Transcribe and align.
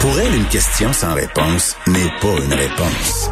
Pour 0.00 0.18
elle, 0.20 0.34
une 0.34 0.46
question 0.46 0.92
sans 0.92 1.14
réponse 1.14 1.76
n'est 1.86 2.10
pas 2.20 2.42
une 2.44 2.54
réponse. 2.54 3.30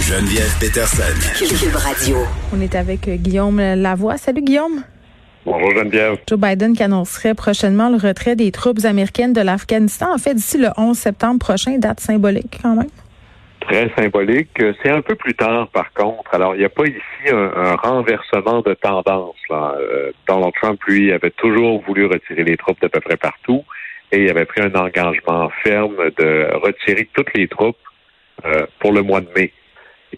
Geneviève 0.00 0.54
Peterson. 0.60 1.02
Cube 1.38 1.74
Radio. 1.74 2.18
On 2.54 2.60
est 2.60 2.74
avec 2.74 3.08
euh, 3.08 3.16
Guillaume 3.16 3.58
Lavoie. 3.58 4.18
Salut 4.18 4.42
Guillaume. 4.42 4.82
Bonjour 5.44 5.70
Geneviève. 5.76 6.18
Joe 6.28 6.38
Biden 6.38 6.76
qui 6.76 6.82
annoncerait 6.82 7.34
prochainement 7.34 7.88
le 7.88 7.96
retrait 7.96 8.36
des 8.36 8.52
troupes 8.52 8.84
américaines 8.84 9.32
de 9.32 9.40
l'Afghanistan. 9.40 10.12
En 10.14 10.18
fait, 10.18 10.34
d'ici 10.34 10.58
le 10.58 10.68
11 10.76 10.96
septembre 10.96 11.38
prochain, 11.38 11.78
date 11.78 12.00
symbolique 12.00 12.58
quand 12.62 12.74
même. 12.76 12.88
Très 13.68 13.90
symbolique. 13.96 14.62
C'est 14.82 14.90
un 14.90 15.02
peu 15.02 15.16
plus 15.16 15.34
tard, 15.34 15.68
par 15.68 15.92
contre. 15.92 16.32
Alors, 16.32 16.54
il 16.54 16.58
n'y 16.58 16.64
a 16.64 16.68
pas 16.68 16.84
ici 16.84 17.30
un, 17.30 17.52
un, 17.56 17.74
renversement 17.76 18.60
de 18.60 18.74
tendance. 18.74 19.36
Là. 19.50 19.74
Euh, 19.78 20.12
Donald 20.28 20.54
Trump, 20.54 20.82
lui, 20.84 21.12
avait 21.12 21.30
toujours 21.30 21.82
voulu 21.82 22.06
retirer 22.06 22.44
les 22.44 22.56
troupes 22.56 22.80
d'à 22.80 22.88
peu 22.88 23.00
près 23.00 23.16
partout 23.16 23.64
et 24.12 24.22
il 24.22 24.30
avait 24.30 24.44
pris 24.44 24.62
un 24.62 24.74
engagement 24.74 25.50
ferme 25.62 25.96
de 26.18 26.48
retirer 26.54 27.08
toutes 27.12 27.32
les 27.34 27.48
troupes 27.48 27.76
euh, 28.44 28.66
pour 28.78 28.92
le 28.92 29.02
mois 29.02 29.20
de 29.20 29.28
mai. 29.36 29.52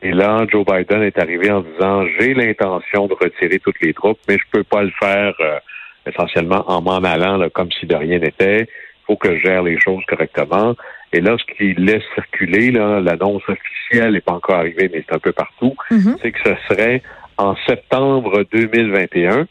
Et 0.02 0.12
là, 0.12 0.44
Joe 0.50 0.64
Biden 0.64 1.02
est 1.02 1.18
arrivé 1.18 1.50
en 1.50 1.60
disant 1.60 2.05
j'ai 2.18 2.34
l'intention 2.34 3.06
de 3.06 3.14
retirer 3.14 3.58
toutes 3.58 3.80
les 3.80 3.94
troupes, 3.94 4.18
mais 4.28 4.36
je 4.36 4.44
peux 4.52 4.64
pas 4.64 4.83
le 4.83 4.92
faire 5.00 5.34
euh, 5.40 5.58
essentiellement 6.06 6.64
en 6.70 6.83
m'en 6.83 6.98
allant 6.98 7.36
là, 7.36 7.48
comme 7.50 7.72
si 7.72 7.86
de 7.86 7.94
rien 7.94 8.18
n'était. 8.18 8.62
Il 8.62 9.05
faut 9.06 9.16
que 9.16 9.36
je 9.36 9.40
gère 9.40 9.62
les 9.62 9.80
choses 9.80 10.05
correctement. 10.06 10.74
Et 11.12 11.20
là, 11.20 11.37
ce 11.39 11.55
qu'il 11.55 11.84
laisse 11.84 12.03
circuler, 12.14 12.70
l'annonce 12.70 13.42
officielle 13.48 14.12
n'est 14.12 14.20
pas 14.20 14.33
encore 14.33 14.56
arrivée, 14.56 14.91
mais 14.92 15.05
c'est 15.09 15.14
un 15.14 15.19
peu 15.19 15.33
partout, 15.33 15.75
Mhm. 15.91 16.17
c'est 16.23 16.33
que 16.33 16.39
ce 16.45 16.55
serait 16.69 17.03
en 17.39 17.55
septembre 17.67 18.45
2021, 18.53 19.47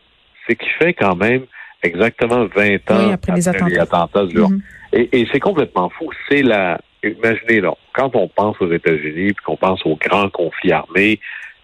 ce 0.48 0.54
qui 0.54 0.70
fait 0.80 0.94
quand 0.94 1.16
même 1.16 1.46
exactement 1.84 2.46
20 2.56 2.92
ans 2.92 3.06
Oui, 3.08 3.12
après 3.14 3.34
les 3.34 3.48
attentats. 3.50 3.82
attentats 3.82 4.26
de 4.26 4.34
Lyon. 4.34 4.50
Mhm. 4.50 4.62
Et, 4.94 5.22
et 5.22 5.28
c'est 5.32 5.40
complètement 5.40 5.90
fou. 5.90 6.10
C'est 6.30 6.44
la. 6.44 6.80
Imaginez, 7.04 7.62
là, 7.62 7.74
quand 7.94 8.16
on 8.16 8.28
pense 8.28 8.60
aux 8.60 8.72
États-Unis, 8.72 9.34
puis 9.34 9.44
qu'on 9.46 9.56
pense 9.56 9.86
aux 9.86 9.96
grands 9.96 10.30
conflits 10.30 10.72
armés, 10.72 11.20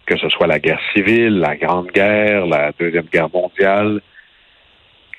que 0.06 0.16
ce 0.16 0.28
soit 0.28 0.46
la 0.46 0.58
guerre 0.58 0.80
civile, 0.94 1.38
la 1.40 1.56
Grande 1.56 1.88
Guerre, 1.92 2.46
la 2.46 2.72
Deuxième 2.78 3.06
Guerre 3.12 3.28
mondiale, 3.32 4.00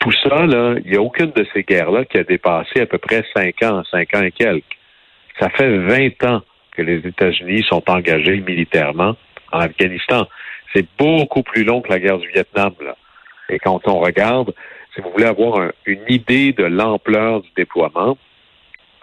tout 0.05 0.29
ça, 0.29 0.45
là, 0.45 0.75
il 0.85 0.91
n'y 0.91 0.97
a 0.97 1.01
aucune 1.01 1.31
de 1.31 1.47
ces 1.51 1.63
guerres-là 1.63 2.05
qui 2.05 2.19
a 2.19 2.23
dépassé 2.23 2.79
à 2.81 2.85
peu 2.85 2.99
près 2.99 3.25
cinq 3.35 3.63
ans, 3.63 3.83
cinq 3.89 4.13
ans 4.13 4.21
et 4.21 4.31
quelques. 4.31 4.77
Ça 5.39 5.49
fait 5.49 5.79
20 5.79 6.23
ans 6.25 6.41
que 6.77 6.83
les 6.83 6.97
États-Unis 6.97 7.63
sont 7.67 7.81
engagés 7.89 8.39
militairement 8.41 9.15
en 9.51 9.59
Afghanistan. 9.61 10.27
C'est 10.75 10.85
beaucoup 10.99 11.41
plus 11.41 11.63
long 11.63 11.81
que 11.81 11.89
la 11.89 11.99
guerre 11.99 12.19
du 12.19 12.27
Vietnam. 12.27 12.73
Et 13.49 13.57
quand 13.57 13.81
on 13.87 13.97
regarde, 13.99 14.53
si 14.93 15.01
vous 15.01 15.09
voulez 15.09 15.25
avoir 15.25 15.59
un- 15.59 15.71
une 15.87 16.05
idée 16.07 16.51
de 16.51 16.65
l'ampleur 16.65 17.41
du 17.41 17.49
déploiement, 17.57 18.15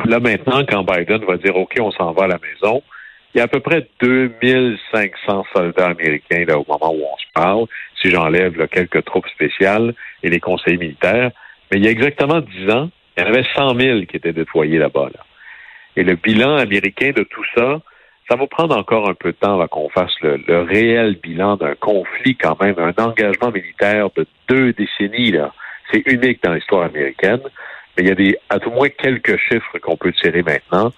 là 0.04 0.20
maintenant, 0.20 0.64
quand 0.64 0.84
Biden 0.84 1.24
va 1.24 1.36
dire 1.36 1.56
OK, 1.56 1.74
on 1.80 1.90
s'en 1.90 2.12
va 2.12 2.24
à 2.24 2.28
la 2.28 2.38
maison, 2.38 2.80
il 3.34 3.38
y 3.38 3.40
a 3.40 3.44
à 3.44 3.48
peu 3.48 3.60
près 3.60 3.88
2500 4.00 5.44
soldats 5.54 5.86
américains 5.86 6.44
là, 6.46 6.58
au 6.58 6.66
moment 6.68 6.92
où 6.92 7.02
on 7.02 7.16
se 7.16 7.32
parle, 7.34 7.66
si 8.00 8.10
j'enlève 8.10 8.58
là, 8.58 8.66
quelques 8.66 9.04
troupes 9.04 9.28
spéciales 9.28 9.94
et 10.22 10.28
les 10.28 10.40
conseillers 10.40 10.76
militaires. 10.76 11.30
Mais 11.70 11.78
il 11.78 11.84
y 11.84 11.88
a 11.88 11.90
exactement 11.90 12.40
10 12.40 12.70
ans, 12.70 12.90
il 13.16 13.22
y 13.22 13.26
en 13.26 13.28
avait 13.28 13.44
100 13.54 13.74
000 13.78 14.00
qui 14.02 14.16
étaient 14.16 14.32
déployés 14.32 14.78
là-bas. 14.78 15.08
Là. 15.14 15.24
Et 15.96 16.04
le 16.04 16.16
bilan 16.16 16.56
américain 16.56 17.12
de 17.14 17.22
tout 17.22 17.44
ça, 17.56 17.80
ça 18.28 18.36
va 18.36 18.46
prendre 18.46 18.76
encore 18.76 19.08
un 19.08 19.14
peu 19.14 19.32
de 19.32 19.36
temps 19.36 19.54
avant 19.54 19.66
qu'on 19.66 19.88
fasse 19.88 20.14
le, 20.20 20.36
le 20.46 20.62
réel 20.62 21.18
bilan 21.22 21.56
d'un 21.56 21.74
conflit 21.74 22.36
quand 22.36 22.60
même, 22.60 22.74
un 22.78 22.94
engagement 23.02 23.50
militaire 23.50 24.08
de 24.16 24.26
deux 24.48 24.72
décennies. 24.72 25.32
là. 25.32 25.52
C'est 25.90 26.02
unique 26.06 26.42
dans 26.42 26.54
l'histoire 26.54 26.84
américaine. 26.84 27.40
Mais 27.96 28.04
il 28.04 28.08
y 28.08 28.12
a 28.12 28.14
des, 28.14 28.36
à 28.48 28.58
tout 28.58 28.70
moins 28.70 28.88
quelques 28.88 29.36
chiffres 29.36 29.78
qu'on 29.78 29.96
peut 29.96 30.12
tirer 30.12 30.42
maintenant. 30.42 30.92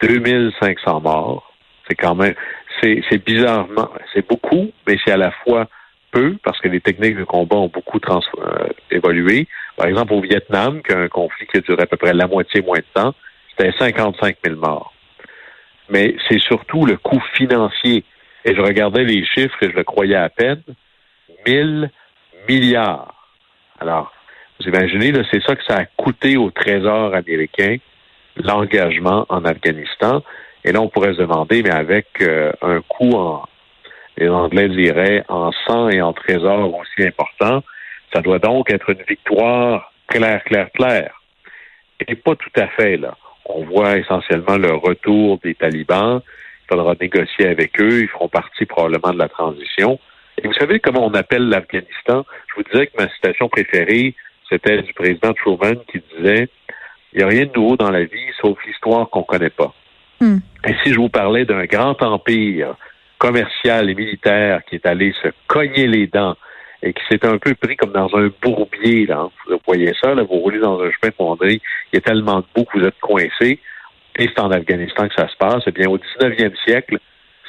2500 0.00 1.00
morts. 1.00 1.51
C'est 1.88 1.94
quand 1.94 2.14
même, 2.14 2.34
c'est, 2.82 3.24
bizarrement, 3.24 3.90
c'est 4.12 4.26
beaucoup, 4.26 4.70
mais 4.86 4.96
c'est 5.04 5.12
à 5.12 5.16
la 5.16 5.30
fois 5.44 5.68
peu 6.10 6.36
parce 6.44 6.60
que 6.60 6.68
les 6.68 6.80
techniques 6.80 7.16
de 7.16 7.24
combat 7.24 7.56
ont 7.56 7.68
beaucoup 7.68 7.98
trans, 7.98 8.20
euh, 8.38 8.68
évolué. 8.90 9.48
Par 9.76 9.86
exemple, 9.86 10.12
au 10.12 10.20
Vietnam, 10.20 10.82
qui 10.82 10.92
a 10.92 10.98
un 10.98 11.08
conflit 11.08 11.46
qui 11.46 11.58
a 11.58 11.60
duré 11.60 11.82
à 11.82 11.86
peu 11.86 11.96
près 11.96 12.12
la 12.12 12.26
moitié 12.26 12.60
moins 12.60 12.78
de 12.78 12.84
temps, 12.94 13.14
c'était 13.50 13.72
55 13.78 14.36
000 14.44 14.56
morts. 14.56 14.92
Mais 15.88 16.14
c'est 16.28 16.40
surtout 16.40 16.86
le 16.86 16.96
coût 16.96 17.22
financier. 17.34 18.04
Et 18.44 18.54
je 18.54 18.60
regardais 18.60 19.04
les 19.04 19.24
chiffres 19.24 19.56
et 19.62 19.70
je 19.70 19.76
le 19.76 19.84
croyais 19.84 20.16
à 20.16 20.28
peine. 20.28 20.62
1000 21.46 21.90
milliards. 22.48 23.14
Alors, 23.80 24.12
vous 24.58 24.68
imaginez, 24.68 25.12
c'est 25.30 25.42
ça 25.42 25.56
que 25.56 25.64
ça 25.64 25.76
a 25.78 25.84
coûté 25.84 26.36
au 26.36 26.50
Trésor 26.50 27.14
américain, 27.14 27.76
l'engagement 28.36 29.26
en 29.28 29.44
Afghanistan. 29.44 30.22
Et 30.64 30.72
là, 30.72 30.80
on 30.80 30.88
pourrait 30.88 31.14
se 31.14 31.18
demander, 31.18 31.62
mais 31.62 31.72
avec 31.72 32.06
euh, 32.20 32.52
un 32.62 32.80
coût 32.82 33.12
en, 33.12 33.44
les 34.16 34.28
Anglais 34.28 34.68
diraient, 34.68 35.24
en 35.28 35.50
sang 35.66 35.88
et 35.88 36.00
en 36.00 36.12
trésor 36.12 36.74
aussi 36.74 37.06
important, 37.06 37.62
ça 38.12 38.20
doit 38.20 38.38
donc 38.38 38.70
être 38.70 38.90
une 38.90 39.02
victoire 39.08 39.92
claire, 40.06 40.44
claire, 40.44 40.70
claire. 40.72 41.20
Et 42.06 42.14
pas 42.14 42.36
tout 42.36 42.60
à 42.60 42.68
fait, 42.68 42.96
là. 42.96 43.16
On 43.44 43.64
voit 43.64 43.96
essentiellement 43.96 44.56
le 44.56 44.74
retour 44.74 45.38
des 45.42 45.54
talibans. 45.54 46.20
Il 46.64 46.76
faudra 46.76 46.94
négocier 47.00 47.48
avec 47.48 47.80
eux. 47.80 48.02
Ils 48.02 48.08
feront 48.08 48.28
partie 48.28 48.66
probablement 48.66 49.12
de 49.12 49.18
la 49.18 49.28
transition. 49.28 49.98
Et 50.38 50.46
vous 50.46 50.54
savez 50.54 50.80
comment 50.80 51.06
on 51.06 51.14
appelle 51.14 51.48
l'Afghanistan? 51.48 52.24
Je 52.48 52.54
vous 52.56 52.62
disais 52.70 52.86
que 52.86 53.02
ma 53.02 53.08
citation 53.10 53.48
préférée, 53.48 54.14
c'était 54.48 54.82
du 54.82 54.92
président 54.94 55.32
Truman 55.34 55.74
qui 55.90 56.02
disait 56.16 56.48
Il 57.12 57.18
n'y 57.18 57.24
a 57.24 57.26
rien 57.26 57.46
de 57.46 57.52
nouveau 57.54 57.76
dans 57.76 57.90
la 57.90 58.04
vie 58.04 58.32
sauf 58.40 58.58
l'histoire 58.66 59.08
qu'on 59.10 59.20
ne 59.20 59.24
connaît 59.24 59.50
pas. 59.50 59.74
Hmm. 60.22 60.38
Et 60.64 60.74
si 60.84 60.92
je 60.92 61.00
vous 61.00 61.08
parlais 61.08 61.44
d'un 61.44 61.64
grand 61.64 62.00
empire 62.00 62.76
commercial 63.18 63.90
et 63.90 63.94
militaire 63.96 64.64
qui 64.64 64.76
est 64.76 64.86
allé 64.86 65.12
se 65.20 65.28
cogner 65.48 65.88
les 65.88 66.06
dents 66.06 66.36
et 66.80 66.92
qui 66.92 67.02
s'est 67.10 67.26
un 67.26 67.38
peu 67.38 67.56
pris 67.56 67.74
comme 67.74 67.90
dans 67.90 68.08
un 68.14 68.30
bourbier, 68.40 69.06
là. 69.06 69.28
Vous 69.48 69.58
voyez 69.66 69.92
ça, 70.00 70.14
là, 70.14 70.22
vous 70.22 70.38
roulez 70.38 70.60
dans 70.60 70.80
un 70.80 70.90
chemin 70.92 71.12
fondé, 71.16 71.60
il 71.92 71.96
y 71.96 71.98
a 71.98 72.00
tellement 72.00 72.38
de 72.38 72.44
boue 72.54 72.64
que 72.64 72.78
vous 72.78 72.86
êtes 72.86 72.98
coincé, 73.00 73.58
et 74.16 74.28
c'est 74.28 74.40
en 74.40 74.52
Afghanistan 74.52 75.08
que 75.08 75.14
ça 75.14 75.26
se 75.28 75.36
passe. 75.36 75.64
Eh 75.66 75.72
bien, 75.72 75.88
au 75.88 75.98
19e 75.98 76.54
siècle, 76.64 76.98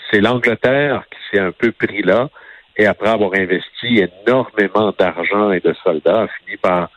c'est 0.10 0.22
l'Angleterre 0.22 1.04
qui 1.12 1.18
s'est 1.30 1.44
un 1.44 1.52
peu 1.52 1.72
pris 1.72 2.02
là, 2.02 2.30
et 2.76 2.88
après 2.88 3.10
avoir 3.10 3.36
investi 3.36 4.04
énormément 4.26 4.94
d'argent 4.98 5.52
et 5.52 5.60
de 5.60 5.76
soldats, 5.84 6.24
a 6.24 6.28
fini 6.28 6.58
par 6.58 6.90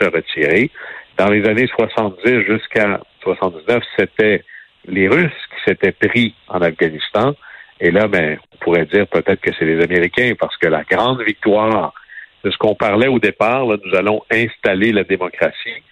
se 0.00 0.06
retirer. 0.06 0.70
Dans 1.18 1.28
les 1.28 1.44
années 1.48 1.68
70 1.68 2.46
jusqu'à 2.46 3.00
79, 3.22 3.82
c'était 3.96 4.44
les 4.86 5.08
Russes 5.08 5.32
qui 5.50 5.70
s'étaient 5.70 5.92
pris 5.92 6.34
en 6.48 6.60
Afghanistan. 6.60 7.34
Et 7.80 7.90
là, 7.90 8.08
ben, 8.08 8.38
on 8.52 8.56
pourrait 8.58 8.86
dire 8.86 9.06
peut-être 9.06 9.40
que 9.40 9.50
c'est 9.58 9.64
les 9.64 9.82
Américains, 9.82 10.32
parce 10.38 10.56
que 10.56 10.68
la 10.68 10.82
grande 10.84 11.22
victoire 11.22 11.94
de 12.44 12.50
ce 12.50 12.58
qu'on 12.58 12.74
parlait 12.74 13.08
au 13.08 13.18
départ, 13.18 13.66
là, 13.66 13.76
nous 13.84 13.94
allons 13.96 14.22
installer 14.30 14.92
la 14.92 15.04
démocratie. 15.04 15.82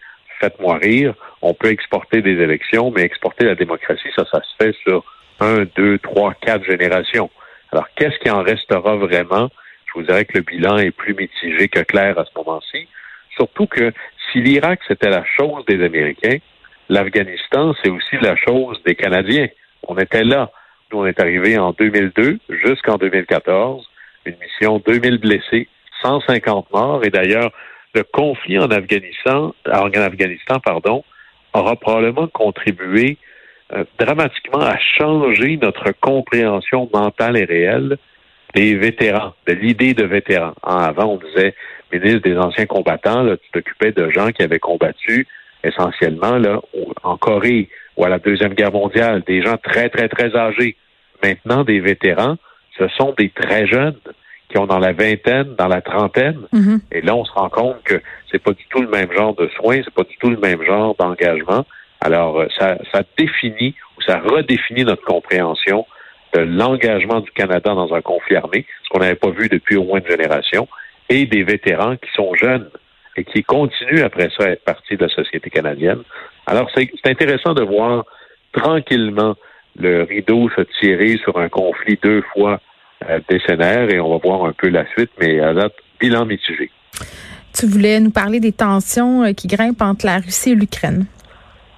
Faites-moi 0.40 0.78
rire. 0.78 1.14
On 1.42 1.54
peut 1.54 1.68
exporter 1.68 2.22
des 2.22 2.40
élections, 2.42 2.90
mais 2.90 3.02
exporter 3.02 3.44
la 3.46 3.54
démocratie, 3.54 4.08
ça, 4.16 4.24
ça 4.30 4.40
se 4.42 4.64
fait 4.64 4.76
sur 4.86 5.04
un, 5.40 5.64
deux, 5.76 5.98
trois, 5.98 6.34
quatre 6.34 6.64
générations. 6.64 7.30
Alors, 7.72 7.86
qu'est-ce 7.96 8.18
qui 8.18 8.30
en 8.30 8.42
restera 8.42 8.96
vraiment? 8.96 9.50
Je 9.86 9.92
vous 9.94 10.02
dirais 10.02 10.24
que 10.24 10.38
le 10.38 10.44
bilan 10.44 10.78
est 10.78 10.90
plus 10.90 11.14
mitigé 11.14 11.68
que 11.68 11.80
clair 11.80 12.18
à 12.18 12.24
ce 12.24 12.30
moment-ci. 12.36 12.88
Surtout 13.34 13.66
que 13.66 13.92
si 14.30 14.40
l'Irak, 14.40 14.80
c'était 14.86 15.10
la 15.10 15.24
chose 15.24 15.64
des 15.66 15.84
Américains, 15.84 16.38
l'Afghanistan, 16.88 17.74
c'est 17.82 17.90
aussi 17.90 18.16
la 18.20 18.36
chose 18.36 18.80
des 18.84 18.94
Canadiens. 18.94 19.48
On 19.86 19.96
était 19.96 20.24
là. 20.24 20.50
Nous, 20.90 20.98
on 20.98 21.06
est 21.06 21.20
arrivé 21.20 21.58
en 21.58 21.72
2002 21.72 22.38
jusqu'en 22.64 22.96
2014. 22.96 23.86
Une 24.24 24.36
mission, 24.38 24.82
2000 24.86 25.18
blessés, 25.18 25.68
150 26.02 26.70
morts. 26.72 27.04
Et 27.04 27.10
d'ailleurs, 27.10 27.52
le 27.94 28.02
conflit 28.04 28.58
en 28.58 28.70
Afghanistan, 28.70 29.54
en 29.66 29.90
Afghanistan, 29.90 30.60
pardon, 30.60 31.04
aura 31.52 31.76
probablement 31.76 32.26
contribué 32.28 33.18
euh, 33.72 33.84
dramatiquement 33.98 34.60
à 34.60 34.78
changer 34.78 35.58
notre 35.60 35.92
compréhension 36.00 36.88
mentale 36.92 37.36
et 37.36 37.44
réelle 37.44 37.98
des 38.54 38.74
vétérans, 38.76 39.34
de 39.46 39.52
l'idée 39.52 39.92
de 39.92 40.04
vétérans. 40.04 40.54
En 40.62 40.78
avant, 40.78 41.04
on 41.04 41.16
disait 41.16 41.54
ministre 41.92 42.22
des 42.22 42.38
anciens 42.38 42.66
combattants, 42.66 43.22
là, 43.22 43.36
tu 43.36 43.50
t'occupais 43.52 43.92
de 43.92 44.10
gens 44.10 44.30
qui 44.30 44.42
avaient 44.42 44.58
combattu 44.58 45.26
essentiellement 45.68 46.36
là, 46.36 46.60
en 47.02 47.16
Corée 47.16 47.68
ou 47.96 48.04
à 48.04 48.08
la 48.08 48.18
Deuxième 48.18 48.54
Guerre 48.54 48.72
mondiale, 48.72 49.22
des 49.26 49.42
gens 49.42 49.56
très, 49.56 49.88
très, 49.88 50.08
très 50.08 50.34
âgés. 50.36 50.76
Maintenant, 51.22 51.64
des 51.64 51.80
vétérans, 51.80 52.36
ce 52.78 52.88
sont 52.88 53.14
des 53.18 53.30
très 53.30 53.66
jeunes 53.66 53.96
qui 54.48 54.58
ont 54.58 54.66
dans 54.66 54.78
la 54.78 54.92
vingtaine, 54.92 55.54
dans 55.56 55.68
la 55.68 55.82
trentaine. 55.82 56.40
Mhm. 56.52 56.80
Et 56.92 57.00
là, 57.02 57.14
on 57.14 57.24
se 57.24 57.32
rend 57.32 57.50
compte 57.50 57.82
que 57.84 58.00
c'est 58.30 58.42
pas 58.42 58.52
du 58.52 58.64
tout 58.70 58.80
le 58.80 58.88
même 58.88 59.12
genre 59.12 59.34
de 59.34 59.48
soins, 59.56 59.80
c'est 59.84 59.94
pas 59.94 60.04
du 60.04 60.16
tout 60.18 60.30
le 60.30 60.38
même 60.38 60.62
genre 60.62 60.94
d'engagement. 60.98 61.66
Alors, 62.00 62.40
euh, 62.40 62.46
ça, 62.58 62.78
ça 62.92 63.02
définit 63.18 63.74
ou 63.96 64.02
ça 64.02 64.20
redéfinit 64.20 64.84
notre 64.84 65.04
compréhension 65.04 65.86
de 66.34 66.40
l'engagement 66.40 67.20
du 67.20 67.30
Canada 67.32 67.74
dans 67.74 67.92
un 67.94 68.00
conflit 68.00 68.36
armé, 68.36 68.66
ce 68.84 68.88
qu'on 68.90 69.00
n'avait 69.00 69.14
pas 69.14 69.30
vu 69.30 69.48
depuis 69.48 69.76
au 69.76 69.84
moins 69.84 70.00
une 70.00 70.06
génération, 70.06 70.68
et 71.08 71.26
des 71.26 71.42
vétérans 71.42 71.96
qui 71.96 72.10
sont 72.14 72.34
jeunes 72.34 72.68
et 73.18 73.24
qui 73.24 73.42
continuent 73.42 74.04
après 74.04 74.28
ça 74.36 74.44
à 74.44 74.50
être 74.50 74.64
partie 74.64 74.96
de 74.96 75.04
la 75.04 75.08
société 75.08 75.50
canadienne. 75.50 76.02
Alors, 76.46 76.70
c'est 76.74 76.88
intéressant 77.04 77.52
de 77.52 77.64
voir 77.64 78.04
tranquillement 78.52 79.34
le 79.78 80.04
rideau 80.04 80.48
se 80.50 80.62
tirer 80.80 81.18
sur 81.18 81.36
un 81.38 81.48
conflit 81.48 81.98
deux 82.02 82.22
fois 82.32 82.60
euh, 83.08 83.20
décennaire 83.28 83.90
et 83.90 84.00
on 84.00 84.10
va 84.10 84.18
voir 84.18 84.44
un 84.44 84.52
peu 84.52 84.68
la 84.68 84.86
suite, 84.92 85.10
mais 85.20 85.40
à 85.40 85.52
date, 85.52 85.74
bilan 86.00 86.26
mitigé. 86.26 86.70
Tu 87.58 87.66
voulais 87.66 88.00
nous 88.00 88.10
parler 88.10 88.40
des 88.40 88.52
tensions 88.52 89.24
euh, 89.24 89.32
qui 89.32 89.48
grimpent 89.48 89.82
entre 89.82 90.06
la 90.06 90.18
Russie 90.18 90.52
et 90.52 90.54
l'Ukraine. 90.54 91.06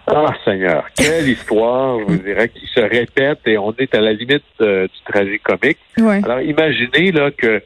Ah, 0.06 0.34
Seigneur, 0.44 0.84
quelle 0.96 1.28
histoire, 1.36 1.98
je 2.00 2.04
vous 2.04 2.22
dirais, 2.22 2.48
qui 2.48 2.66
se 2.74 2.80
répète 2.80 3.40
et 3.46 3.56
on 3.56 3.72
est 3.78 3.94
à 3.94 4.00
la 4.00 4.12
limite 4.12 4.44
euh, 4.60 4.86
du 4.86 5.12
tragique 5.12 5.42
comique. 5.42 5.78
Ouais. 5.98 6.20
Alors, 6.24 6.40
imaginez 6.40 7.12
là 7.12 7.30
que, 7.30 7.62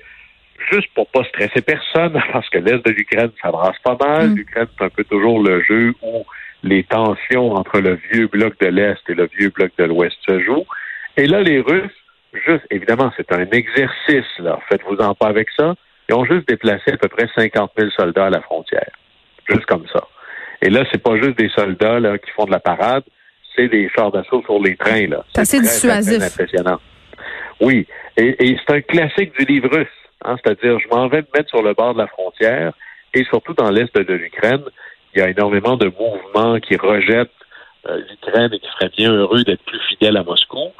juste 0.70 0.88
pour 0.94 1.08
pas 1.08 1.24
stresser 1.24 1.62
personne, 1.62 2.20
parce 2.32 2.48
que 2.50 2.58
l'Est 2.58 2.84
de 2.84 2.90
l'Ukraine, 2.90 3.30
ça 3.42 3.50
brasse 3.50 3.78
pas 3.82 3.96
mal. 4.00 4.30
Mm. 4.30 4.36
L'Ukraine, 4.36 4.66
c'est 4.78 4.84
un 4.84 4.90
peu 4.90 5.04
toujours 5.04 5.42
le 5.42 5.62
jeu 5.62 5.94
où 6.02 6.24
les 6.62 6.82
tensions 6.84 7.52
entre 7.52 7.80
le 7.80 7.98
vieux 8.12 8.26
bloc 8.26 8.58
de 8.60 8.68
l'Est 8.68 9.00
et 9.08 9.14
le 9.14 9.28
vieux 9.38 9.50
bloc 9.50 9.70
de 9.78 9.84
l'Ouest 9.84 10.16
se 10.26 10.40
jouent. 10.40 10.66
Et 11.16 11.26
là, 11.26 11.42
les 11.42 11.60
Russes, 11.60 11.92
juste, 12.46 12.64
évidemment, 12.70 13.12
c'est 13.16 13.30
un 13.32 13.46
exercice, 13.50 14.38
là. 14.38 14.58
Faites-vous-en 14.68 15.14
pas 15.14 15.28
avec 15.28 15.48
ça. 15.56 15.74
Ils 16.08 16.14
ont 16.14 16.24
juste 16.24 16.48
déplacé 16.48 16.92
à 16.92 16.96
peu 16.96 17.08
près 17.08 17.28
50 17.34 17.72
000 17.76 17.90
soldats 17.90 18.26
à 18.26 18.30
la 18.30 18.40
frontière. 18.40 18.90
Juste 19.48 19.66
comme 19.66 19.86
ça. 19.92 20.06
Et 20.62 20.70
là, 20.70 20.84
c'est 20.90 21.02
pas 21.02 21.16
juste 21.16 21.38
des 21.38 21.50
soldats 21.50 22.00
là, 22.00 22.18
qui 22.18 22.30
font 22.30 22.46
de 22.46 22.50
la 22.50 22.60
parade, 22.60 23.04
c'est 23.54 23.68
des 23.68 23.88
chars 23.94 24.10
d'assaut 24.10 24.42
sur 24.42 24.58
les 24.60 24.76
trains. 24.76 25.06
là. 25.06 25.24
C'est 25.34 25.40
assez 25.42 25.60
dissuasif. 25.60 26.22
impressionnant. 26.22 26.80
Oui. 27.60 27.86
Et, 28.16 28.50
et 28.50 28.58
c'est 28.66 28.74
un 28.74 28.80
classique 28.80 29.38
du 29.38 29.44
livre 29.44 29.68
russe. 29.70 29.88
Hein, 30.24 30.36
C'est-à-dire, 30.42 30.78
je 30.78 30.88
m'en 30.88 31.08
vais 31.08 31.22
me 31.22 31.26
mettre 31.36 31.50
sur 31.50 31.62
le 31.62 31.74
bord 31.74 31.94
de 31.94 31.98
la 31.98 32.06
frontière 32.06 32.72
et 33.12 33.24
surtout 33.24 33.54
dans 33.54 33.70
l'est 33.70 33.94
de 33.96 34.14
l'Ukraine, 34.14 34.64
il 35.14 35.20
y 35.20 35.22
a 35.22 35.28
énormément 35.28 35.76
de 35.76 35.86
mouvements 35.86 36.58
qui 36.58 36.76
rejettent 36.76 37.30
euh, 37.86 38.00
l'Ukraine 38.10 38.50
et 38.52 38.58
qui 38.58 38.68
seraient 38.78 38.90
bien 38.96 39.12
heureux 39.12 39.44
d'être 39.44 39.62
plus 39.64 39.80
fidèles 39.88 40.16
à 40.16 40.22
Moscou. 40.22 40.72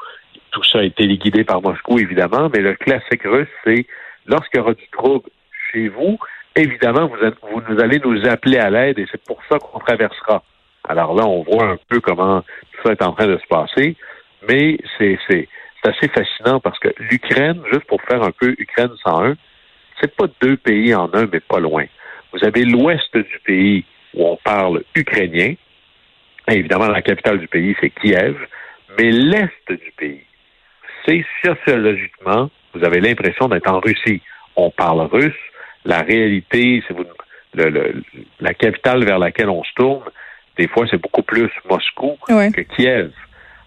Tout 0.51 0.63
ça 0.63 0.79
a 0.79 0.83
été 0.83 1.07
guidé 1.07 1.43
par 1.43 1.61
Moscou, 1.61 1.99
évidemment, 1.99 2.49
mais 2.53 2.61
le 2.61 2.73
classique 2.73 3.23
russe, 3.23 3.47
c'est 3.63 3.85
lorsqu'il 4.25 4.59
y 4.59 4.61
aura 4.61 4.73
du 4.73 4.87
trouble 4.91 5.29
chez 5.71 5.87
vous, 5.87 6.17
évidemment, 6.55 7.07
vous, 7.07 7.79
allez 7.79 7.99
nous 7.99 8.25
appeler 8.27 8.57
à 8.57 8.69
l'aide 8.69 8.99
et 8.99 9.05
c'est 9.11 9.23
pour 9.23 9.39
ça 9.49 9.59
qu'on 9.59 9.79
traversera. 9.79 10.43
Alors 10.87 11.15
là, 11.15 11.25
on 11.25 11.43
voit 11.43 11.65
un 11.65 11.77
peu 11.89 11.99
comment 11.99 12.41
tout 12.41 12.81
ça 12.85 12.91
est 12.93 13.03
en 13.03 13.13
train 13.13 13.27
de 13.27 13.37
se 13.37 13.47
passer, 13.47 13.95
mais 14.47 14.77
c'est 14.97 15.47
c'est 15.85 15.89
assez 15.91 16.07
fascinant 16.09 16.59
parce 16.59 16.79
que 16.79 16.89
l'Ukraine, 16.99 17.61
juste 17.71 17.85
pour 17.85 18.01
faire 18.03 18.23
un 18.23 18.31
peu 18.31 18.55
Ukraine 18.57 18.91
101, 19.03 19.35
c'est 20.01 20.15
pas 20.15 20.25
deux 20.41 20.57
pays 20.57 20.93
en 20.95 21.09
un, 21.13 21.27
mais 21.31 21.39
pas 21.39 21.59
loin. 21.59 21.85
Vous 22.33 22.43
avez 22.43 22.63
l'ouest 22.65 23.15
du 23.15 23.39
pays 23.45 23.85
où 24.13 24.25
on 24.27 24.37
parle 24.37 24.83
ukrainien. 24.95 25.53
Et 26.49 26.53
évidemment, 26.53 26.87
la 26.87 27.01
capitale 27.01 27.39
du 27.39 27.47
pays, 27.47 27.75
c'est 27.79 27.89
Kiev. 27.91 28.35
Mais 28.97 29.09
l'est 29.11 29.51
du 29.69 29.91
pays, 29.97 30.21
c'est 31.05 31.25
sociologiquement, 31.45 32.49
vous 32.73 32.83
avez 32.83 32.99
l'impression 33.01 33.47
d'être 33.47 33.69
en 33.71 33.79
Russie. 33.79 34.21
On 34.55 34.69
parle 34.71 35.01
russe. 35.11 35.33
La 35.85 35.99
réalité, 36.01 36.83
c'est 36.87 36.93
vous, 36.93 37.05
le- 37.53 37.69
le- 37.69 38.03
la 38.39 38.53
capitale 38.53 39.03
vers 39.05 39.19
laquelle 39.19 39.49
on 39.49 39.63
se 39.63 39.73
tourne, 39.75 40.03
des 40.57 40.67
fois, 40.67 40.85
c'est 40.89 41.01
beaucoup 41.01 41.23
plus 41.23 41.49
Moscou 41.69 42.17
Ouais. 42.29 42.51
que 42.51 42.61
Kiev. 42.61 43.11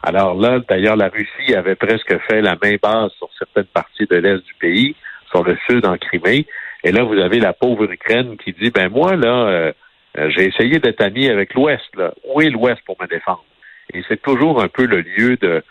Alors 0.03 0.35
là, 0.35 0.61
d'ailleurs, 0.69 0.97
la 0.97 1.09
Russie 1.09 1.55
avait 1.55 1.75
presque 1.75 2.17
fait 2.29 2.41
la 2.41 2.57
main 2.63 2.77
basse 2.81 3.13
sur 3.19 3.29
certaines 3.37 3.65
parties 3.65 4.07
de 4.07 4.17
l'est 4.17 4.45
du 4.45 4.55
pays, 4.61 4.95
sur 5.31 5.43
le 5.43 5.57
sud 5.69 5.85
en 5.87 5.97
Crimée. 5.97 6.47
Et 6.85 6.93
là, 6.93 7.03
vous 7.03 7.19
avez 7.19 7.41
la 7.41 7.53
pauvre 7.53 7.91
Ukraine 7.91 8.37
qui 8.37 8.53
dit, 8.53 8.71
ben 8.71 8.89
moi, 8.89 9.17
là, 9.17 9.49
euh, 9.49 9.73
euh, 10.17 10.31
j'ai 10.31 10.47
essayé 10.47 10.79
d'être 10.79 11.03
ami 11.03 11.29
avec 11.29 11.55
l'Ouest. 11.55 11.91
Où 12.25 12.41
est 12.41 12.51
l'Ouest 12.51 12.81
pour 12.87 12.97
me 13.01 13.07
défendre? 13.07 13.45
Et 13.93 14.03
c'est 14.09 14.23
toujours 14.23 14.63
un 14.63 14.69
peu 14.69 14.87
le 14.87 15.01
lieu 15.01 15.37
de 15.37 15.63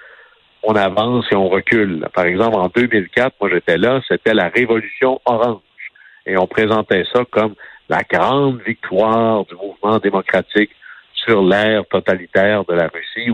on 0.63 0.75
avance 0.75 1.25
et 1.31 1.35
on 1.35 1.47
recule. 1.47 2.05
Par 2.13 2.25
exemple, 2.25 2.57
en 2.57 2.67
2004, 2.67 3.35
moi 3.39 3.49
j'étais 3.49 3.77
là, 3.77 4.01
c'était 4.07 4.33
la 4.33 4.49
révolution 4.49 5.21
orange. 5.25 5.61
Et 6.25 6.35
on 6.35 6.47
présentait 6.47 7.05
ça 7.13 7.23
comme 7.29 7.55
la 7.87 8.01
grande 8.03 8.59
victoire 8.63 9.45
du 9.45 9.55
mouvement 9.55 9.99
démocratique 9.99 10.71
sur 11.13 11.41
l'ère 11.41 11.85
totalitaire 11.87 12.65
de 12.65 12.73
la 12.73 12.87
Russie 12.87 13.29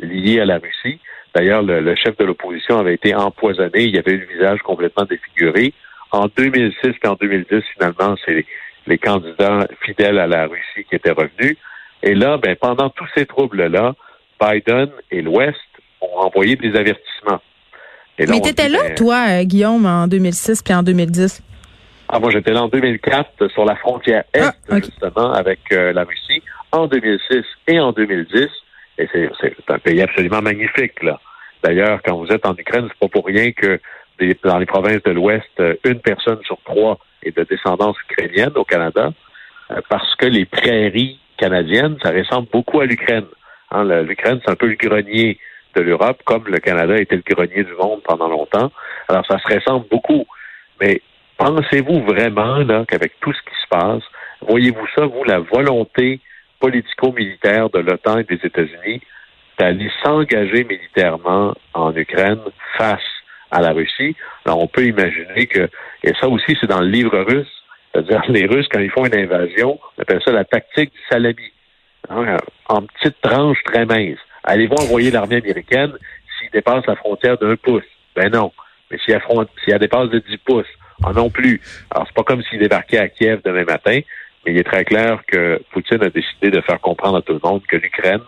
liée 0.00 0.40
à 0.40 0.44
la 0.44 0.58
Russie. 0.58 0.98
D'ailleurs, 1.34 1.62
le, 1.62 1.80
le 1.80 1.94
chef 1.94 2.16
de 2.16 2.24
l'opposition 2.24 2.78
avait 2.78 2.94
été 2.94 3.14
empoisonné, 3.14 3.84
il 3.84 3.98
avait 3.98 4.12
eu 4.12 4.18
le 4.18 4.26
visage 4.26 4.60
complètement 4.60 5.04
défiguré. 5.04 5.72
En 6.10 6.26
2006 6.36 6.94
et 7.02 7.06
en 7.06 7.14
2010, 7.14 7.62
finalement, 7.74 8.16
c'est 8.24 8.34
les, 8.34 8.46
les 8.86 8.98
candidats 8.98 9.66
fidèles 9.82 10.18
à 10.18 10.26
la 10.26 10.46
Russie 10.46 10.84
qui 10.88 10.96
étaient 10.96 11.12
revenus. 11.12 11.56
Et 12.02 12.14
là, 12.14 12.38
ben, 12.38 12.56
pendant 12.56 12.90
tous 12.90 13.06
ces 13.14 13.26
troubles-là, 13.26 13.94
Biden 14.40 14.88
et 15.10 15.22
l'Ouest 15.22 15.58
ont 16.00 16.18
envoyé 16.18 16.56
des 16.56 16.74
avertissements. 16.74 17.40
Et 18.18 18.26
là, 18.26 18.32
Mais 18.34 18.40
t'étais 18.40 18.68
là, 18.68 18.78
ben, 18.88 18.94
toi, 18.94 19.26
euh, 19.28 19.44
Guillaume, 19.44 19.86
en 19.86 20.06
2006 20.08 20.62
puis 20.62 20.74
en 20.74 20.82
2010. 20.82 21.42
Ah, 22.08 22.18
moi, 22.18 22.30
j'étais 22.30 22.52
là 22.52 22.64
en 22.64 22.68
2004 22.68 23.48
sur 23.52 23.64
la 23.64 23.76
frontière 23.76 24.24
Est, 24.32 24.50
Ah, 24.68 24.80
justement, 24.80 25.32
avec 25.32 25.60
euh, 25.72 25.92
la 25.92 26.04
Russie, 26.04 26.42
en 26.72 26.86
2006 26.86 27.44
et 27.68 27.78
en 27.78 27.92
2010. 27.92 28.48
Et 29.00 29.08
c'est 29.12 29.70
un 29.70 29.78
pays 29.78 30.02
absolument 30.02 30.42
magnifique, 30.42 31.02
là. 31.02 31.18
D'ailleurs, 31.62 32.00
quand 32.04 32.16
vous 32.16 32.28
êtes 32.28 32.46
en 32.46 32.54
Ukraine, 32.54 32.86
c'est 32.88 32.98
pas 32.98 33.08
pour 33.08 33.26
rien 33.26 33.52
que 33.52 33.80
des- 34.18 34.36
dans 34.44 34.58
les 34.58 34.66
provinces 34.66 35.02
de 35.02 35.12
l'Ouest, 35.12 35.48
euh, 35.60 35.74
une 35.84 36.00
personne 36.00 36.40
sur 36.44 36.58
trois 36.64 36.98
est 37.22 37.36
de 37.36 37.44
descendance 37.44 37.96
ukrainienne 38.10 38.52
au 38.56 38.64
Canada, 38.64 39.12
euh, 39.70 39.80
parce 39.88 40.14
que 40.16 40.26
les 40.26 40.44
prairies 40.44 41.18
canadiennes, 41.38 41.96
ça 42.02 42.10
ressemble 42.10 42.48
beaucoup 42.52 42.80
à 42.80 42.86
l'Ukraine. 42.86 43.26
Hein, 43.70 43.84
L'Ukraine, 44.02 44.40
c'est 44.44 44.50
un 44.50 44.56
peu 44.56 44.66
le 44.66 44.74
grenier 44.74 45.38
de 45.76 45.80
l'Europe, 45.80 46.20
comme 46.24 46.44
le 46.48 46.58
Canada 46.58 46.96
était 46.98 47.16
le 47.16 47.22
grenier 47.22 47.64
du 47.64 47.72
monde 47.74 48.02
pendant 48.02 48.28
longtemps. 48.28 48.70
Alors, 49.08 49.24
ça 49.26 49.38
se 49.38 49.54
ressemble 49.54 49.86
beaucoup. 49.88 50.26
Mais 50.80 51.00
pensez-vous 51.38 52.02
vraiment 52.02 52.84
qu'avec 52.84 53.12
tout 53.20 53.32
ce 53.32 53.40
qui 53.42 53.56
se 53.62 53.68
passe, 53.68 54.02
voyez-vous 54.40 54.86
ça, 54.94 55.06
vous, 55.06 55.24
la 55.24 55.38
volonté 55.38 56.20
politico-militaire 56.60 57.70
de 57.70 57.78
l'OTAN 57.78 58.18
et 58.18 58.24
des 58.24 58.40
États-Unis 58.42 59.00
d'aller 59.58 59.90
s'engager 60.02 60.64
militairement 60.64 61.54
en 61.74 61.94
Ukraine 61.94 62.40
face 62.78 63.00
à 63.50 63.60
la 63.60 63.72
Russie? 63.72 64.16
Alors, 64.44 64.62
on 64.62 64.66
peut 64.66 64.84
imaginer 64.84 65.46
que, 65.46 65.68
et 66.04 66.12
ça 66.20 66.28
aussi, 66.28 66.56
c'est 66.60 66.68
dans 66.68 66.80
le 66.80 66.88
livre 66.88 67.18
russe, 67.18 67.48
c'est-à-dire 67.92 68.22
les 68.28 68.46
Russes, 68.46 68.68
quand 68.70 68.80
ils 68.80 68.90
font 68.90 69.06
une 69.06 69.16
invasion, 69.16 69.78
on 69.98 70.02
appelle 70.02 70.20
ça 70.24 70.32
la 70.32 70.44
tactique 70.44 70.92
du 70.92 71.00
salami. 71.10 71.52
Hein, 72.08 72.36
en 72.68 72.82
petites 72.82 73.20
tranches 73.20 73.62
très 73.64 73.84
minces. 73.84 74.18
Allez-vous 74.44 74.76
envoyer 74.76 75.10
l'armée 75.10 75.36
américaine 75.36 75.92
s'il 76.38 76.50
dépasse 76.50 76.86
la 76.86 76.96
frontière 76.96 77.36
d'un 77.38 77.56
pouce? 77.56 77.84
Ben 78.16 78.30
non. 78.30 78.52
Mais 78.90 78.98
si 79.04 79.12
elle, 79.12 79.78
dépasse 79.78 80.10
de 80.10 80.18
10 80.18 80.38
pouces, 80.38 80.66
ah 81.04 81.12
non 81.12 81.30
plus. 81.30 81.60
Alors, 81.90 82.06
c'est 82.06 82.14
pas 82.14 82.24
comme 82.24 82.42
s'il 82.42 82.58
débarquait 82.58 82.98
à 82.98 83.08
Kiev 83.08 83.40
demain 83.44 83.64
matin, 83.64 84.00
mais 84.44 84.52
il 84.52 84.58
est 84.58 84.64
très 84.64 84.84
clair 84.84 85.22
que 85.26 85.62
Poutine 85.70 86.02
a 86.02 86.10
décidé 86.10 86.50
de 86.50 86.60
faire 86.60 86.80
comprendre 86.80 87.18
à 87.18 87.22
tout 87.22 87.32
le 87.32 87.40
monde 87.42 87.62
que 87.66 87.76
l'Ukraine 87.76 88.22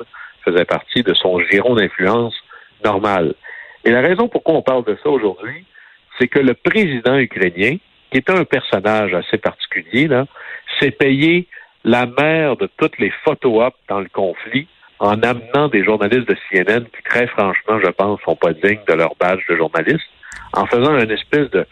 faisait 0.44 0.64
partie 0.64 1.02
de 1.02 1.14
son 1.14 1.40
giron 1.40 1.74
d'influence 1.74 2.34
normal. 2.84 3.34
Et 3.84 3.90
la 3.90 4.00
raison 4.00 4.28
pourquoi 4.28 4.54
on 4.54 4.62
parle 4.62 4.84
de 4.84 4.96
ça 5.02 5.08
aujourd'hui, 5.08 5.64
c'est 6.18 6.28
que 6.28 6.38
le 6.38 6.54
président 6.54 7.16
ukrainien, 7.18 7.76
qui 8.10 8.18
est 8.18 8.30
un 8.30 8.44
personnage 8.44 9.14
assez 9.14 9.38
particulier, 9.38 10.08
s'est 10.78 10.90
payé 10.90 11.48
la 11.84 12.06
mère 12.06 12.56
de 12.56 12.68
toutes 12.76 12.98
les 12.98 13.12
photo-op 13.24 13.74
dans 13.88 14.00
le 14.00 14.08
conflit 14.08 14.68
en 14.98 15.20
amenant 15.22 15.68
des 15.68 15.82
journalistes 15.82 16.28
de 16.28 16.36
CNN 16.48 16.84
qui, 16.84 17.02
très 17.02 17.26
franchement, 17.26 17.80
je 17.84 17.90
pense, 17.90 18.20
sont 18.20 18.36
pas 18.36 18.52
dignes 18.52 18.84
de 18.86 18.94
leur 18.94 19.14
badge 19.18 19.42
de 19.48 19.56
journaliste, 19.56 20.06
en 20.52 20.66
faisant 20.66 20.96
une 20.96 21.10
espèce 21.10 21.50
de 21.50 21.66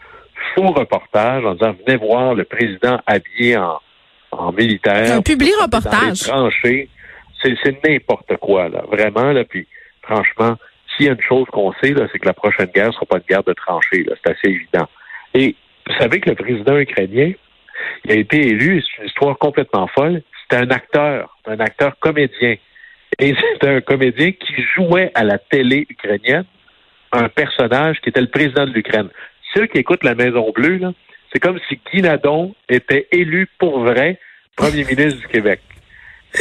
faux 0.53 0.67
reportage 0.67 1.45
en 1.45 1.53
disant 1.53 1.75
venez 1.85 1.97
voir 1.97 2.33
le 2.33 2.43
président 2.43 2.99
habillé 3.05 3.55
en, 3.55 3.79
en 4.41 4.51
militaire. 4.51 5.17
Un 5.17 5.21
public 5.21 5.53
reportage. 5.61 6.29
C'est, 7.43 7.87
n'importe 7.87 8.37
quoi, 8.37 8.69
là. 8.69 8.83
Vraiment, 8.91 9.31
là. 9.31 9.43
Puis, 9.43 9.67
franchement, 10.03 10.57
s'il 10.89 11.07
y 11.07 11.09
a 11.09 11.13
une 11.13 11.21
chose 11.21 11.47
qu'on 11.51 11.73
sait, 11.81 11.93
là, 11.93 12.07
c'est 12.11 12.19
que 12.19 12.27
la 12.27 12.33
prochaine 12.33 12.67
guerre 12.67 12.93
sera 12.93 13.05
pas 13.07 13.17
une 13.17 13.23
guerre 13.27 13.43
de 13.43 13.53
tranchées, 13.53 14.03
là. 14.03 14.13
C'est 14.23 14.31
assez 14.31 14.47
évident. 14.47 14.87
Et 15.33 15.55
vous 15.87 15.93
savez 15.97 16.19
que 16.19 16.29
le 16.29 16.35
président 16.35 16.77
ukrainien, 16.77 17.31
Il 18.05 18.11
a 18.11 18.15
été 18.15 18.47
élu, 18.47 18.83
c'est 18.83 19.01
une 19.01 19.07
histoire 19.07 19.37
complètement 19.39 19.87
folle. 19.87 20.21
C'était 20.43 20.63
un 20.63 20.69
acteur, 20.69 21.35
un 21.47 21.59
acteur 21.59 21.97
comédien. 21.99 22.55
Et 23.17 23.35
c'était 23.53 23.69
un 23.69 23.81
comédien 23.81 24.31
qui 24.31 24.63
jouait 24.75 25.11
à 25.15 25.23
la 25.23 25.39
télé 25.39 25.87
ukrainienne 25.89 26.45
un 27.11 27.29
personnage 27.29 27.99
qui 28.01 28.09
était 28.09 28.21
le 28.21 28.27
président 28.27 28.65
de 28.65 28.71
l'Ukraine. 28.71 29.09
Ceux 29.53 29.67
qui 29.67 29.79
écoutent 29.79 30.03
la 30.03 30.15
Maison 30.15 30.51
Bleue, 30.51 30.79
c'est 31.31 31.39
comme 31.39 31.59
si 31.67 31.79
Guy 31.91 32.01
Nadon 32.01 32.55
était 32.69 33.07
élu 33.11 33.47
pour 33.59 33.81
vrai 33.81 34.19
premier 34.55 34.83
ministre 34.83 35.21
du 35.21 35.27
Québec. 35.27 35.61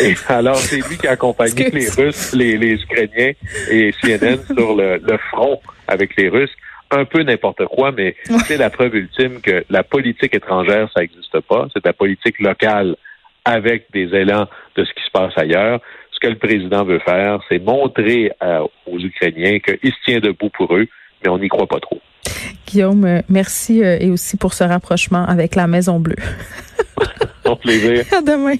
Et 0.00 0.14
alors, 0.28 0.56
c'est 0.56 0.76
lui 0.88 0.96
qui 0.96 1.06
a 1.06 1.12
accompagné 1.12 1.70
les 1.70 1.88
Russes, 1.88 2.32
les, 2.34 2.82
Ukrainiens 2.82 3.32
et 3.70 3.92
CNN 4.00 4.38
sur 4.56 4.76
le, 4.76 5.00
front 5.30 5.60
avec 5.88 6.16
les 6.16 6.28
Russes. 6.28 6.54
Un 6.92 7.04
peu 7.04 7.22
n'importe 7.22 7.64
quoi, 7.66 7.92
mais 7.92 8.16
c'est 8.46 8.56
la 8.56 8.68
preuve 8.68 8.96
ultime 8.96 9.40
que 9.40 9.64
la 9.70 9.84
politique 9.84 10.34
étrangère, 10.34 10.88
ça 10.92 11.02
n'existe 11.02 11.38
pas. 11.40 11.68
C'est 11.72 11.84
la 11.84 11.92
politique 11.92 12.40
locale 12.40 12.96
avec 13.44 13.86
des 13.92 14.12
élans 14.12 14.48
de 14.74 14.84
ce 14.84 14.92
qui 14.92 15.04
se 15.04 15.10
passe 15.12 15.32
ailleurs. 15.36 15.80
Ce 16.10 16.18
que 16.18 16.26
le 16.26 16.38
président 16.38 16.84
veut 16.84 16.98
faire, 16.98 17.40
c'est 17.48 17.60
montrer 17.60 18.32
euh, 18.42 18.66
aux 18.86 18.98
Ukrainiens 18.98 19.60
qu'il 19.60 19.92
se 19.92 20.04
tient 20.04 20.18
debout 20.18 20.50
pour 20.50 20.74
eux, 20.76 20.88
mais 21.22 21.30
on 21.30 21.38
n'y 21.38 21.48
croit 21.48 21.66
pas 21.66 21.80
trop. 21.80 22.00
Guillaume, 22.66 23.04
euh, 23.04 23.22
merci 23.28 23.82
euh, 23.82 23.98
et 24.00 24.10
aussi 24.10 24.36
pour 24.36 24.54
ce 24.54 24.64
rapprochement 24.64 25.24
avec 25.24 25.54
la 25.54 25.66
Maison 25.66 25.98
Bleue. 25.98 26.16
Au 27.44 27.56
plaisir. 27.56 28.04
À 28.16 28.22
demain. 28.22 28.56